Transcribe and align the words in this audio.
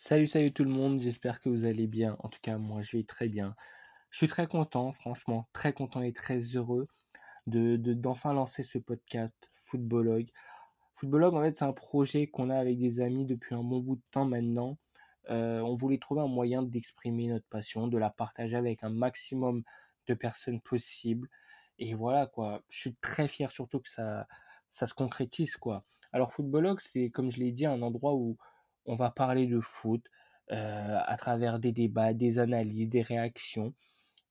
Salut, 0.00 0.28
salut 0.28 0.52
tout 0.52 0.62
le 0.62 0.70
monde, 0.70 1.00
j'espère 1.00 1.40
que 1.40 1.48
vous 1.48 1.66
allez 1.66 1.88
bien. 1.88 2.16
En 2.20 2.28
tout 2.28 2.38
cas, 2.40 2.56
moi, 2.56 2.82
je 2.82 2.96
vais 2.96 3.02
très 3.02 3.28
bien. 3.28 3.56
Je 4.10 4.18
suis 4.18 4.28
très 4.28 4.46
content, 4.46 4.92
franchement, 4.92 5.48
très 5.52 5.72
content 5.72 6.02
et 6.02 6.12
très 6.12 6.38
heureux 6.38 6.86
de, 7.48 7.74
d'enfin 7.94 8.32
lancer 8.32 8.62
ce 8.62 8.78
podcast 8.78 9.34
Footballogue. 9.52 10.28
Footballogue, 10.94 11.34
en 11.34 11.42
fait, 11.42 11.56
c'est 11.56 11.64
un 11.64 11.72
projet 11.72 12.28
qu'on 12.28 12.48
a 12.48 12.56
avec 12.56 12.78
des 12.78 13.00
amis 13.00 13.26
depuis 13.26 13.56
un 13.56 13.64
bon 13.64 13.80
bout 13.80 13.96
de 13.96 14.02
temps 14.12 14.24
maintenant. 14.24 14.78
Euh, 15.30 15.58
on 15.62 15.74
voulait 15.74 15.98
trouver 15.98 16.20
un 16.20 16.28
moyen 16.28 16.62
d'exprimer 16.62 17.26
notre 17.26 17.48
passion, 17.48 17.88
de 17.88 17.98
la 17.98 18.10
partager 18.10 18.56
avec 18.56 18.84
un 18.84 18.90
maximum 18.90 19.64
de 20.06 20.14
personnes 20.14 20.60
possible. 20.60 21.28
Et 21.80 21.94
voilà, 21.94 22.28
quoi. 22.28 22.62
Je 22.68 22.78
suis 22.78 22.94
très 23.00 23.26
fier 23.26 23.50
surtout 23.50 23.80
que 23.80 23.88
ça, 23.88 24.28
ça 24.70 24.86
se 24.86 24.94
concrétise, 24.94 25.56
quoi. 25.56 25.84
Alors, 26.12 26.32
Footballogue, 26.32 26.78
c'est, 26.78 27.10
comme 27.10 27.32
je 27.32 27.40
l'ai 27.40 27.50
dit, 27.50 27.66
un 27.66 27.82
endroit 27.82 28.14
où 28.14 28.38
on 28.88 28.96
va 28.96 29.10
parler 29.10 29.46
de 29.46 29.60
foot 29.60 30.02
euh, 30.50 30.98
à 31.04 31.16
travers 31.18 31.58
des 31.58 31.72
débats, 31.72 32.14
des 32.14 32.38
analyses, 32.38 32.88
des 32.88 33.02
réactions, 33.02 33.74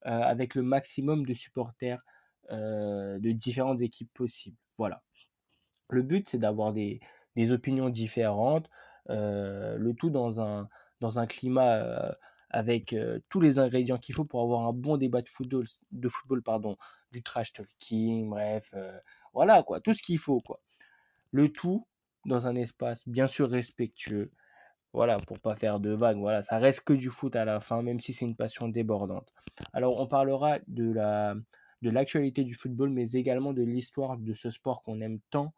euh, 0.07 0.09
avec 0.09 0.55
le 0.55 0.63
maximum 0.63 1.25
de 1.27 1.33
supporters 1.33 2.03
euh, 2.51 3.19
de 3.19 3.31
différentes 3.31 3.81
équipes 3.81 4.11
possibles. 4.13 4.57
Voilà. 4.77 5.03
Le 5.89 6.01
but, 6.01 6.27
c'est 6.27 6.39
d'avoir 6.39 6.73
des, 6.73 6.99
des, 7.35 7.51
opinions 7.51 7.89
différentes, 7.89 8.69
le 9.09 9.91
tout 9.93 10.09
dans 10.09 10.41
un, 10.41 10.67
dans 10.99 11.19
un 11.19 11.27
climat 11.27 12.17
avec 12.49 12.95
tous 13.29 13.39
les 13.39 13.59
ingrédients 13.59 13.97
qu'il 13.97 14.15
faut 14.15 14.25
pour 14.25 14.41
avoir 14.41 14.67
un 14.67 14.73
bon 14.73 14.97
débat 14.97 15.21
de 15.21 15.29
football, 15.29 15.65
de 15.91 16.09
football 16.09 16.41
pardon, 16.41 16.77
du 17.11 17.21
trash 17.23 17.53
talking, 17.53 18.29
bref, 18.29 18.73
voilà 19.33 19.63
quoi, 19.63 19.79
tout 19.79 19.93
ce 19.93 20.03
qu'il 20.03 20.17
faut 20.17 20.41
quoi. 20.41 20.59
Le 21.31 21.49
tout 21.49 21.87
dans 22.25 22.47
un 22.47 22.55
espace 22.55 23.07
bien 23.07 23.27
sûr 23.27 23.49
respectueux, 23.49 24.31
voilà, 24.97 25.19
pour 25.19 25.39
pas 25.39 25.55
faire 25.55 25.79
de 25.79 25.91
vagues. 25.91 26.17
Voilà, 26.17 26.41
ça 26.41 26.57
reste 26.57 26.81
que 26.81 26.93
du 26.93 27.09
foot 27.11 27.35
à 27.35 27.45
la 27.45 27.59
fin, 27.59 27.83
même 27.83 27.99
si 27.99 28.13
c'est 28.13 28.25
une 28.25 28.35
passion 28.35 28.67
débordante. 28.67 29.31
Alors, 29.71 29.99
on 29.99 30.07
parlera 30.07 30.57
de 30.67 30.91
la 30.91 31.35
de 31.83 31.91
l'actualité 31.91 32.43
du 32.43 32.55
football, 32.55 32.89
mais 32.89 33.11
également 33.11 33.53
de 33.53 33.61
l'histoire 33.61 34.17
de 34.17 34.33
ce 34.33 34.49
sport 34.49 34.81
qu'on 34.81 34.99
aime 35.01 35.19
tant. 35.29 35.53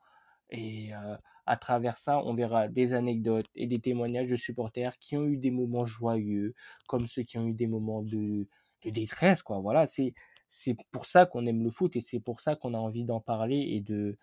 Et 0.50 0.94
euh, 0.94 1.16
à 1.46 1.58
travers 1.58 1.98
ça, 1.98 2.20
on 2.26 2.34
verra 2.36 2.68
des 2.68 2.94
anecdotes 2.94 3.48
et 3.56 3.68
des 3.68 3.80
témoignages 3.80 4.30
de 4.30 4.36
supporters 4.36 5.00
qui 5.00 5.16
ont 5.18 5.26
eu 5.26 5.38
des 5.38 5.52
moments 5.52 5.86
joyeux, 5.86 6.54
comme 6.88 7.08
ceux 7.08 7.24
qui 7.24 7.38
ont 7.38 7.48
eu 7.48 7.54
des 7.54 7.68
moments 7.68 8.02
de, 8.04 8.48
de 8.84 8.90
détresse, 8.90 9.42
quoi. 9.44 9.60
Voilà, 9.60 9.88
c'est 9.88 10.14
c'est 10.50 10.76
pour 10.92 11.06
ça 11.06 11.26
qu'on 11.26 11.46
aime 11.46 11.64
le 11.64 11.70
foot 11.70 11.96
et 11.96 12.02
c'est 12.02 12.20
pour 12.20 12.42
ça 12.42 12.56
qu'on 12.58 12.74
a 12.74 12.78
envie 12.78 13.06
d'en 13.06 13.22
parler 13.22 13.60
et 13.60 13.82
de 13.82 14.18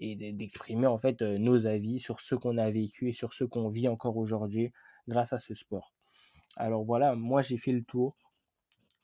et 0.00 0.32
d'exprimer 0.32 0.86
en 0.86 0.98
fait 0.98 1.22
euh, 1.22 1.38
nos 1.38 1.66
avis 1.66 1.98
sur 1.98 2.20
ce 2.20 2.34
qu'on 2.34 2.58
a 2.58 2.70
vécu 2.70 3.08
et 3.08 3.12
sur 3.12 3.32
ce 3.32 3.44
qu'on 3.44 3.68
vit 3.68 3.88
encore 3.88 4.16
aujourd'hui 4.16 4.72
grâce 5.08 5.32
à 5.32 5.38
ce 5.38 5.54
sport. 5.54 5.92
Alors 6.56 6.84
voilà, 6.84 7.14
moi 7.14 7.42
j'ai 7.42 7.58
fait 7.58 7.72
le 7.72 7.82
tour. 7.82 8.16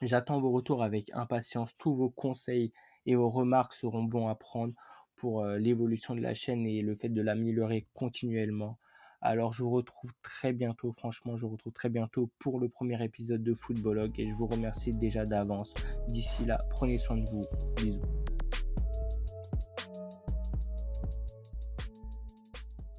J'attends 0.00 0.38
vos 0.38 0.50
retours 0.50 0.82
avec 0.82 1.10
impatience. 1.14 1.76
Tous 1.78 1.94
vos 1.94 2.10
conseils 2.10 2.72
et 3.06 3.14
vos 3.14 3.28
remarques 3.28 3.74
seront 3.74 4.04
bons 4.04 4.28
à 4.28 4.34
prendre 4.34 4.74
pour 5.16 5.42
euh, 5.42 5.58
l'évolution 5.58 6.14
de 6.14 6.20
la 6.20 6.34
chaîne 6.34 6.66
et 6.66 6.82
le 6.82 6.94
fait 6.94 7.08
de 7.08 7.22
l'améliorer 7.22 7.86
continuellement. 7.94 8.78
Alors 9.20 9.52
je 9.52 9.62
vous 9.62 9.70
retrouve 9.70 10.12
très 10.22 10.52
bientôt, 10.52 10.92
franchement, 10.92 11.36
je 11.36 11.46
vous 11.46 11.52
retrouve 11.52 11.72
très 11.72 11.88
bientôt 11.88 12.30
pour 12.38 12.60
le 12.60 12.68
premier 12.68 13.02
épisode 13.02 13.42
de 13.42 13.54
Footballog 13.54 14.12
et 14.20 14.26
je 14.26 14.36
vous 14.36 14.46
remercie 14.46 14.94
déjà 14.94 15.24
d'avance. 15.24 15.72
D'ici 16.08 16.44
là, 16.44 16.58
prenez 16.68 16.98
soin 16.98 17.16
de 17.16 17.30
vous. 17.30 17.44
Bisous. 17.76 18.23